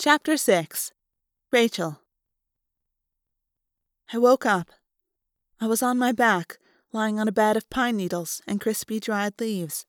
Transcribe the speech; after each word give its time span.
Chapter 0.00 0.36
6 0.36 0.92
Rachel 1.50 1.98
I 4.12 4.18
woke 4.18 4.46
up. 4.46 4.70
I 5.60 5.66
was 5.66 5.82
on 5.82 5.98
my 5.98 6.12
back, 6.12 6.58
lying 6.92 7.18
on 7.18 7.26
a 7.26 7.32
bed 7.32 7.56
of 7.56 7.68
pine 7.68 7.96
needles 7.96 8.40
and 8.46 8.60
crispy 8.60 9.00
dried 9.00 9.40
leaves. 9.40 9.86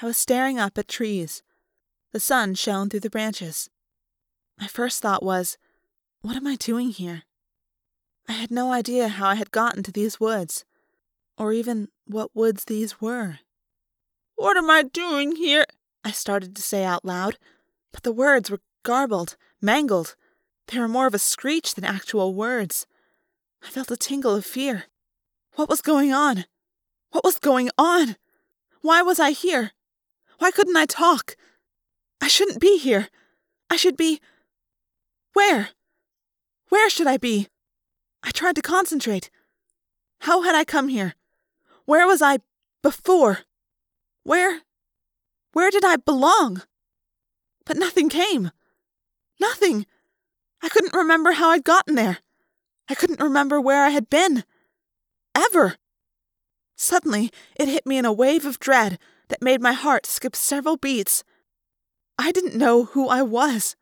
I 0.00 0.06
was 0.06 0.16
staring 0.16 0.60
up 0.60 0.78
at 0.78 0.86
trees. 0.86 1.42
The 2.12 2.20
sun 2.20 2.54
shone 2.54 2.88
through 2.88 3.00
the 3.00 3.10
branches. 3.10 3.68
My 4.60 4.68
first 4.68 5.02
thought 5.02 5.24
was, 5.24 5.58
What 6.20 6.36
am 6.36 6.46
I 6.46 6.54
doing 6.54 6.90
here? 6.90 7.24
I 8.28 8.34
had 8.34 8.52
no 8.52 8.70
idea 8.70 9.08
how 9.08 9.26
I 9.26 9.34
had 9.34 9.50
gotten 9.50 9.82
to 9.82 9.90
these 9.90 10.20
woods, 10.20 10.64
or 11.36 11.52
even 11.52 11.88
what 12.06 12.30
woods 12.32 12.66
these 12.66 13.00
were. 13.00 13.40
What 14.36 14.56
am 14.56 14.70
I 14.70 14.84
doing 14.84 15.34
here? 15.34 15.64
I 16.04 16.12
started 16.12 16.54
to 16.54 16.62
say 16.62 16.84
out 16.84 17.04
loud, 17.04 17.38
but 17.90 18.04
the 18.04 18.12
words 18.12 18.48
were 18.48 18.60
garbled, 18.82 19.36
mangled. 19.60 20.16
They 20.68 20.78
were 20.78 20.88
more 20.88 21.06
of 21.06 21.14
a 21.14 21.18
screech 21.18 21.74
than 21.74 21.84
actual 21.84 22.34
words. 22.34 22.86
I 23.62 23.68
felt 23.68 23.90
a 23.90 23.96
tingle 23.96 24.34
of 24.34 24.44
fear. 24.44 24.84
What 25.54 25.68
was 25.68 25.80
going 25.80 26.12
on? 26.12 26.46
What 27.10 27.24
was 27.24 27.38
going 27.38 27.70
on? 27.76 28.16
Why 28.80 29.02
was 29.02 29.20
I 29.20 29.30
here? 29.30 29.72
Why 30.38 30.50
couldn't 30.50 30.76
I 30.76 30.86
talk? 30.86 31.36
I 32.20 32.28
shouldn't 32.28 32.60
be 32.60 32.78
here. 32.78 33.08
I 33.70 33.76
should 33.76 33.96
be. 33.96 34.20
Where? 35.34 35.70
Where 36.68 36.90
should 36.90 37.06
I 37.06 37.16
be? 37.16 37.48
I 38.22 38.30
tried 38.30 38.56
to 38.56 38.62
concentrate. 38.62 39.30
How 40.20 40.42
had 40.42 40.54
I 40.54 40.64
come 40.64 40.88
here? 40.88 41.14
Where 41.84 42.06
was 42.06 42.22
I 42.22 42.38
before? 42.82 43.40
Where. 44.24 44.62
Where 45.52 45.70
did 45.70 45.84
I 45.84 45.96
belong? 45.96 46.62
But 47.64 47.76
nothing 47.76 48.08
came. 48.08 48.50
Nothing. 49.40 49.86
I 50.62 50.68
couldn't 50.68 50.94
remember 50.94 51.32
how 51.32 51.50
I'd 51.50 51.64
gotten 51.64 51.94
there. 51.94 52.18
I 52.88 52.94
couldn't 52.94 53.20
remember 53.20 53.60
where 53.60 53.84
I 53.84 53.90
had 53.90 54.10
been. 54.10 54.44
Ever. 55.34 55.76
Suddenly, 56.76 57.30
it 57.56 57.68
hit 57.68 57.86
me 57.86 57.98
in 57.98 58.04
a 58.04 58.12
wave 58.12 58.44
of 58.44 58.58
dread 58.58 58.98
that 59.28 59.42
made 59.42 59.60
my 59.60 59.72
heart 59.72 60.06
skip 60.06 60.36
several 60.36 60.76
beats. 60.76 61.24
I 62.18 62.32
didn't 62.32 62.56
know 62.56 62.84
who 62.84 63.08
I 63.08 63.22
was. 63.22 63.76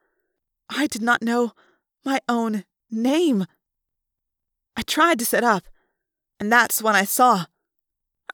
I 0.69 0.87
did 0.87 1.03
not 1.03 1.23
know 1.23 1.53
my 2.05 2.21
own 2.29 2.65
name. 2.91 3.47
I 4.77 4.83
tried 4.83 5.19
to 5.19 5.27
sit 5.27 5.45
up, 5.45 5.65
and 6.39 6.53
that's 6.53 6.83
when 6.83 6.95
I 6.95 7.05
saw. 7.05 7.47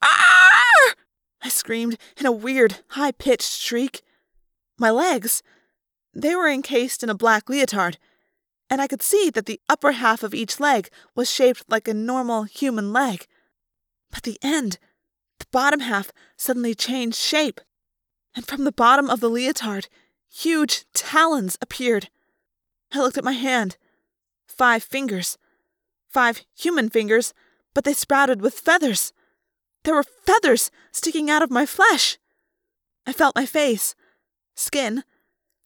Ah! 0.01 0.93
I 1.41 1.49
screamed 1.49 1.97
in 2.17 2.25
a 2.25 2.31
weird, 2.31 2.77
high 2.89 3.11
pitched 3.11 3.51
shriek. 3.51 4.01
My 4.77 4.91
legs, 4.91 5.41
they 6.13 6.35
were 6.35 6.49
encased 6.49 7.03
in 7.03 7.09
a 7.09 7.15
black 7.15 7.49
leotard, 7.49 7.97
and 8.69 8.81
I 8.81 8.87
could 8.87 9.01
see 9.01 9.29
that 9.29 9.45
the 9.45 9.61
upper 9.69 9.93
half 9.93 10.23
of 10.23 10.33
each 10.33 10.59
leg 10.59 10.89
was 11.15 11.31
shaped 11.31 11.63
like 11.69 11.87
a 11.87 11.93
normal 11.93 12.43
human 12.43 12.91
leg. 12.91 13.27
But 14.11 14.23
the 14.23 14.37
end, 14.41 14.77
the 15.39 15.45
bottom 15.51 15.81
half, 15.81 16.11
suddenly 16.35 16.73
changed 16.75 17.17
shape, 17.17 17.61
and 18.35 18.45
from 18.45 18.63
the 18.63 18.71
bottom 18.71 19.09
of 19.09 19.19
the 19.19 19.29
leotard, 19.29 19.87
huge 20.29 20.85
talons 20.93 21.57
appeared. 21.61 22.09
I 22.93 22.99
looked 22.99 23.17
at 23.17 23.23
my 23.23 23.33
hand. 23.33 23.77
Five 24.47 24.83
fingers. 24.83 25.37
Five 26.09 26.41
human 26.55 26.89
fingers, 26.89 27.33
but 27.73 27.83
they 27.83 27.93
sprouted 27.93 28.41
with 28.41 28.59
feathers. 28.59 29.13
There 29.83 29.95
were 29.95 30.03
feathers 30.03 30.71
sticking 30.91 31.29
out 31.29 31.43
of 31.43 31.51
my 31.51 31.65
flesh. 31.65 32.17
I 33.05 33.13
felt 33.13 33.35
my 33.35 33.45
face, 33.45 33.95
skin, 34.55 35.03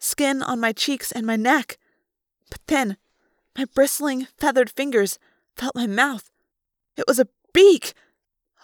skin 0.02 0.41
on 0.44 0.59
my 0.59 0.73
cheeks 0.73 1.11
and 1.11 1.25
my 1.25 1.35
neck. 1.35 1.77
But 2.49 2.59
then, 2.67 2.97
my 3.57 3.66
bristling, 3.73 4.27
feathered 4.38 4.69
fingers 4.69 5.19
felt 5.55 5.75
my 5.75 5.88
mouth. 5.88 6.30
It 6.97 7.05
was 7.07 7.19
a 7.19 7.27
beak! 7.53 7.94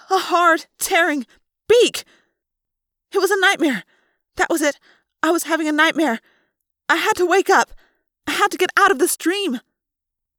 A 0.10 0.18
hard, 0.18 0.66
tearing 0.80 1.26
beak! 1.70 2.04
It 3.14 3.20
was 3.20 3.32
a 3.32 3.40
nightmare. 3.40 3.84
That 4.36 4.50
was 4.50 4.62
it. 4.62 4.80
I 5.24 5.32
was 5.32 5.44
having 5.44 5.68
a 5.68 5.72
nightmare. 5.72 6.20
I 6.90 6.98
had 6.98 7.14
to 7.14 7.26
wake 7.26 7.50
up. 7.50 7.72
I 8.26 8.32
had 8.32 8.52
to 8.52 8.58
get 8.58 8.72
out 8.78 8.92
of 8.92 9.00
this 9.00 9.18
dream. 9.18 9.60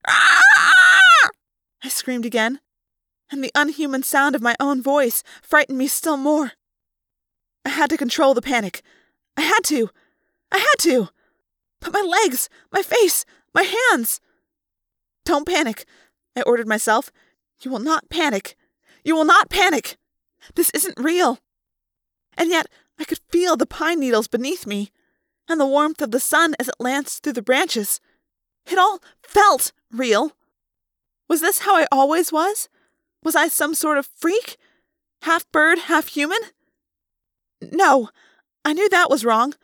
Ah! 0.06 1.30
I 1.82 1.88
screamed 1.88 2.26
again, 2.26 2.60
and 3.30 3.42
the 3.42 3.52
unhuman 3.54 4.02
sound 4.02 4.34
of 4.34 4.42
my 4.42 4.56
own 4.60 4.82
voice 4.82 5.22
frightened 5.42 5.78
me 5.78 5.88
still 5.88 6.16
more. 6.16 6.52
I 7.64 7.70
had 7.70 7.90
to 7.90 7.96
control 7.96 8.34
the 8.34 8.42
panic. 8.42 8.82
I 9.36 9.42
had 9.42 9.60
to. 9.64 9.90
I 10.50 10.58
had 10.58 10.78
to. 10.80 11.08
But 11.80 11.92
my 11.92 12.00
legs, 12.00 12.48
my 12.72 12.82
face, 12.82 13.24
my 13.54 13.62
hands. 13.62 14.20
Don't 15.24 15.46
panic, 15.46 15.84
I 16.36 16.42
ordered 16.42 16.68
myself. 16.68 17.10
You 17.60 17.70
will 17.70 17.78
not 17.80 18.08
panic. 18.08 18.56
You 19.04 19.14
will 19.14 19.24
not 19.24 19.50
panic. 19.50 19.96
This 20.54 20.70
isn't 20.70 20.98
real. 20.98 21.38
And 22.36 22.50
yet, 22.50 22.66
I 22.98 23.04
could 23.04 23.20
feel 23.30 23.56
the 23.56 23.66
pine 23.66 24.00
needles 24.00 24.28
beneath 24.28 24.66
me, 24.66 24.90
and 25.48 25.60
the 25.60 25.66
warmth 25.66 26.02
of 26.02 26.10
the 26.10 26.20
sun 26.20 26.54
as 26.58 26.68
it 26.68 26.74
lanced 26.78 27.22
through 27.22 27.34
the 27.34 27.42
branches. 27.42 28.00
It 28.66 28.78
all 28.78 29.00
felt 29.22 29.72
real. 29.90 30.32
Was 31.28 31.40
this 31.40 31.60
how 31.60 31.76
I 31.76 31.86
always 31.90 32.32
was? 32.32 32.68
Was 33.22 33.34
I 33.36 33.48
some 33.48 33.74
sort 33.74 33.98
of 33.98 34.08
freak? 34.16 34.56
Half 35.22 35.50
bird, 35.50 35.78
half 35.80 36.08
human? 36.08 36.38
No, 37.60 38.10
I 38.64 38.72
knew 38.72 38.88
that 38.88 39.10
was 39.10 39.24
wrong. 39.24 39.54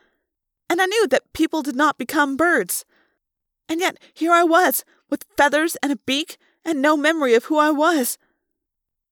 And 0.68 0.80
I 0.80 0.86
knew 0.86 1.06
that 1.08 1.32
people 1.32 1.62
did 1.62 1.76
not 1.76 1.98
become 1.98 2.36
birds. 2.36 2.84
And 3.68 3.80
yet 3.80 3.98
here 4.12 4.32
I 4.32 4.44
was, 4.44 4.84
with 5.10 5.26
feathers 5.36 5.76
and 5.82 5.92
a 5.92 5.96
beak, 5.96 6.36
and 6.64 6.80
no 6.80 6.96
memory 6.96 7.34
of 7.34 7.44
who 7.44 7.58
I 7.58 7.70
was. 7.70 8.18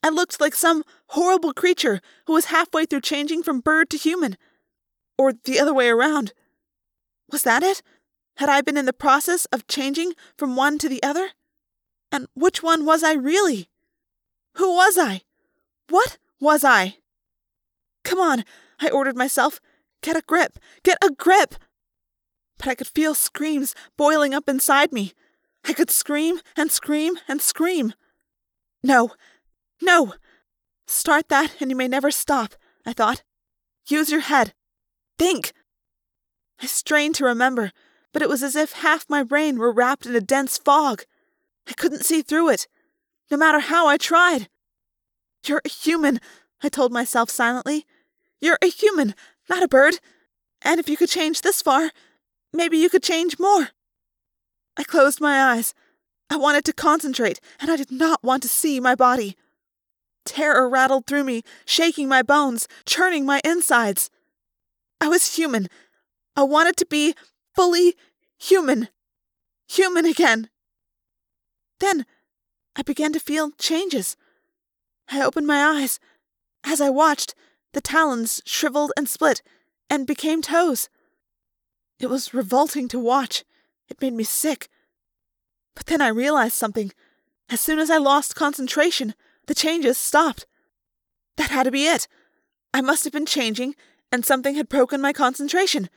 I 0.02 0.08
looked 0.08 0.40
like 0.40 0.54
some 0.54 0.84
horrible 1.08 1.52
creature 1.52 2.00
who 2.26 2.32
was 2.32 2.46
halfway 2.46 2.86
through 2.86 3.02
changing 3.02 3.42
from 3.42 3.60
bird 3.60 3.90
to 3.90 3.96
human. 3.96 4.36
Or 5.16 5.32
the 5.32 5.60
other 5.60 5.74
way 5.74 5.88
around. 5.88 6.32
Was 7.30 7.42
that 7.42 7.62
it? 7.62 7.82
Had 8.36 8.48
I 8.48 8.62
been 8.62 8.76
in 8.76 8.86
the 8.86 8.92
process 8.92 9.44
of 9.46 9.66
changing 9.66 10.14
from 10.36 10.56
one 10.56 10.78
to 10.78 10.88
the 10.88 11.02
other? 11.02 11.30
And 12.10 12.26
which 12.34 12.62
one 12.62 12.84
was 12.84 13.02
I 13.02 13.12
really? 13.12 13.68
Who 14.54 14.74
was 14.74 14.98
I? 14.98 15.22
What 15.88 16.18
was 16.40 16.64
I? 16.64 16.96
Come 18.04 18.18
on, 18.18 18.44
I 18.80 18.90
ordered 18.90 19.16
myself. 19.16 19.60
Get 20.02 20.16
a 20.16 20.22
grip! 20.22 20.58
Get 20.82 20.98
a 21.02 21.10
grip! 21.10 21.54
But 22.58 22.68
I 22.68 22.74
could 22.74 22.88
feel 22.88 23.14
screams 23.14 23.74
boiling 23.96 24.34
up 24.34 24.48
inside 24.48 24.92
me. 24.92 25.14
I 25.64 25.72
could 25.72 25.90
scream 25.90 26.40
and 26.56 26.70
scream 26.70 27.18
and 27.28 27.40
scream. 27.40 27.94
No, 28.82 29.12
no! 29.80 30.14
Start 30.86 31.28
that 31.28 31.56
and 31.60 31.70
you 31.70 31.76
may 31.76 31.88
never 31.88 32.10
stop, 32.10 32.54
I 32.84 32.92
thought. 32.92 33.22
Use 33.86 34.10
your 34.10 34.20
head. 34.20 34.54
Think! 35.18 35.52
I 36.60 36.66
strained 36.66 37.14
to 37.16 37.24
remember, 37.24 37.72
but 38.12 38.22
it 38.22 38.28
was 38.28 38.42
as 38.42 38.56
if 38.56 38.72
half 38.72 39.08
my 39.08 39.22
brain 39.22 39.58
were 39.58 39.72
wrapped 39.72 40.06
in 40.06 40.14
a 40.14 40.20
dense 40.20 40.58
fog. 40.58 41.04
I 41.68 41.72
couldn't 41.72 42.04
see 42.04 42.22
through 42.22 42.50
it, 42.50 42.68
no 43.30 43.36
matter 43.36 43.60
how 43.60 43.86
I 43.86 43.96
tried. 43.96 44.48
You're 45.46 45.62
a 45.64 45.68
human, 45.68 46.20
I 46.62 46.68
told 46.68 46.92
myself 46.92 47.30
silently. 47.30 47.86
You're 48.40 48.58
a 48.62 48.68
human, 48.68 49.14
not 49.52 49.62
a 49.62 49.68
bird. 49.68 49.98
And 50.62 50.80
if 50.80 50.88
you 50.88 50.96
could 50.96 51.10
change 51.10 51.42
this 51.42 51.60
far, 51.60 51.90
maybe 52.52 52.78
you 52.78 52.88
could 52.88 53.02
change 53.02 53.38
more. 53.38 53.68
I 54.76 54.84
closed 54.84 55.20
my 55.20 55.42
eyes. 55.52 55.74
I 56.30 56.36
wanted 56.36 56.64
to 56.64 56.72
concentrate, 56.72 57.38
and 57.60 57.70
I 57.70 57.76
did 57.76 57.90
not 57.90 58.24
want 58.24 58.42
to 58.44 58.48
see 58.48 58.80
my 58.80 58.94
body. 58.94 59.36
Terror 60.24 60.68
rattled 60.68 61.06
through 61.06 61.24
me, 61.24 61.42
shaking 61.66 62.08
my 62.08 62.22
bones, 62.22 62.66
churning 62.86 63.26
my 63.26 63.40
insides. 63.44 64.08
I 65.00 65.08
was 65.08 65.36
human. 65.36 65.68
I 66.34 66.44
wanted 66.44 66.76
to 66.78 66.86
be 66.86 67.14
fully 67.54 67.94
human. 68.38 68.88
Human 69.68 70.06
again. 70.06 70.48
Then 71.80 72.06
I 72.74 72.82
began 72.82 73.12
to 73.12 73.20
feel 73.20 73.50
changes. 73.58 74.16
I 75.10 75.22
opened 75.22 75.46
my 75.46 75.62
eyes. 75.62 76.00
As 76.64 76.80
I 76.80 76.88
watched, 76.88 77.34
the 77.72 77.80
talons 77.80 78.42
shriveled 78.44 78.92
and 78.96 79.08
split 79.08 79.42
and 79.88 80.06
became 80.06 80.42
toes. 80.42 80.88
It 82.00 82.10
was 82.10 82.34
revolting 82.34 82.88
to 82.88 82.98
watch. 82.98 83.44
It 83.88 84.00
made 84.00 84.14
me 84.14 84.24
sick. 84.24 84.68
But 85.74 85.86
then 85.86 86.00
I 86.00 86.08
realized 86.08 86.54
something. 86.54 86.92
As 87.48 87.60
soon 87.60 87.78
as 87.78 87.90
I 87.90 87.98
lost 87.98 88.34
concentration, 88.34 89.14
the 89.46 89.54
changes 89.54 89.98
stopped. 89.98 90.46
That 91.36 91.50
had 91.50 91.64
to 91.64 91.70
be 91.70 91.86
it. 91.86 92.08
I 92.74 92.80
must 92.80 93.04
have 93.04 93.12
been 93.12 93.26
changing, 93.26 93.74
and 94.10 94.24
something 94.24 94.54
had 94.54 94.68
broken 94.68 95.00
my 95.00 95.12
concentration. 95.12 95.88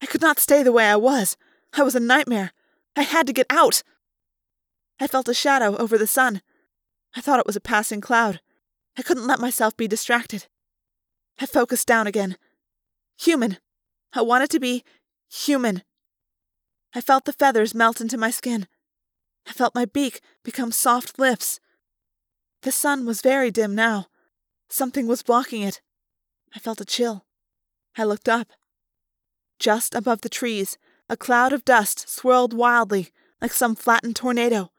I 0.00 0.06
could 0.06 0.20
not 0.20 0.38
stay 0.38 0.62
the 0.62 0.72
way 0.72 0.86
I 0.86 0.96
was. 0.96 1.36
I 1.72 1.82
was 1.82 1.94
a 1.94 2.00
nightmare. 2.00 2.52
I 2.96 3.02
had 3.02 3.26
to 3.26 3.32
get 3.32 3.46
out. 3.50 3.82
I 5.00 5.06
felt 5.06 5.28
a 5.28 5.34
shadow 5.34 5.76
over 5.76 5.98
the 5.98 6.06
sun. 6.06 6.42
I 7.14 7.20
thought 7.20 7.40
it 7.40 7.46
was 7.46 7.56
a 7.56 7.60
passing 7.60 8.00
cloud. 8.00 8.40
I 8.96 9.02
couldn't 9.02 9.26
let 9.26 9.40
myself 9.40 9.76
be 9.76 9.88
distracted. 9.88 10.46
I 11.40 11.46
focused 11.46 11.86
down 11.86 12.06
again. 12.06 12.36
Human. 13.18 13.58
I 14.12 14.22
wanted 14.22 14.50
to 14.50 14.60
be 14.60 14.84
human. 15.30 15.82
I 16.94 17.00
felt 17.00 17.24
the 17.24 17.32
feathers 17.32 17.74
melt 17.74 18.00
into 18.00 18.16
my 18.16 18.30
skin. 18.30 18.66
I 19.46 19.52
felt 19.52 19.74
my 19.74 19.84
beak 19.84 20.20
become 20.42 20.72
soft 20.72 21.18
lips. 21.18 21.60
The 22.62 22.72
sun 22.72 23.06
was 23.06 23.22
very 23.22 23.50
dim 23.50 23.74
now. 23.74 24.06
Something 24.68 25.06
was 25.06 25.22
blocking 25.22 25.62
it. 25.62 25.80
I 26.54 26.58
felt 26.58 26.80
a 26.80 26.84
chill. 26.84 27.24
I 27.96 28.04
looked 28.04 28.28
up. 28.28 28.48
Just 29.58 29.94
above 29.94 30.22
the 30.22 30.28
trees, 30.28 30.78
a 31.08 31.16
cloud 31.16 31.52
of 31.52 31.64
dust 31.64 32.08
swirled 32.08 32.52
wildly, 32.52 33.10
like 33.40 33.52
some 33.52 33.74
flattened 33.74 34.16
tornado. 34.16 34.70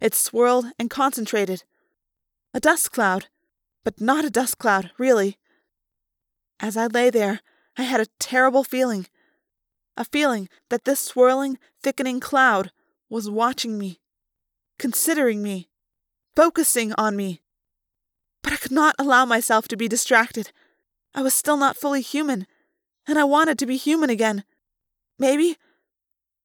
It 0.00 0.14
swirled 0.14 0.66
and 0.78 0.90
concentrated. 0.90 1.64
A 2.52 2.60
dust 2.60 2.92
cloud, 2.92 3.28
but 3.84 4.00
not 4.00 4.24
a 4.24 4.30
dust 4.30 4.58
cloud, 4.58 4.90
really. 4.98 5.38
As 6.60 6.76
I 6.76 6.86
lay 6.86 7.10
there, 7.10 7.40
I 7.76 7.82
had 7.82 8.00
a 8.00 8.06
terrible 8.18 8.64
feeling. 8.64 9.06
A 9.96 10.04
feeling 10.04 10.48
that 10.70 10.84
this 10.84 11.00
swirling, 11.00 11.58
thickening 11.82 12.20
cloud 12.20 12.70
was 13.08 13.30
watching 13.30 13.78
me, 13.78 14.00
considering 14.78 15.42
me, 15.42 15.68
focusing 16.34 16.92
on 16.98 17.16
me. 17.16 17.42
But 18.42 18.52
I 18.52 18.56
could 18.56 18.72
not 18.72 18.94
allow 18.98 19.24
myself 19.24 19.68
to 19.68 19.76
be 19.76 19.88
distracted. 19.88 20.50
I 21.14 21.22
was 21.22 21.34
still 21.34 21.56
not 21.56 21.76
fully 21.76 22.00
human, 22.00 22.46
and 23.06 23.18
I 23.18 23.24
wanted 23.24 23.58
to 23.60 23.66
be 23.66 23.76
human 23.76 24.10
again. 24.10 24.44
Maybe, 25.18 25.56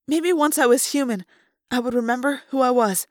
maybe 0.08 0.32
once 0.32 0.58
I 0.58 0.68
was 0.68 0.92
human, 0.92 1.26
I 1.72 1.80
would 1.80 1.94
remember 1.94 2.44
who 2.50 2.62
I 2.62 2.72
was 2.72 3.08